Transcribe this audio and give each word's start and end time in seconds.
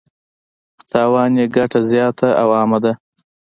تاوان 0.91 1.31
یې 1.39 1.45
ګټه 1.55 1.79
زیاته 1.91 2.29
او 2.41 2.47
عامه 2.57 2.79
ده. 2.83 2.93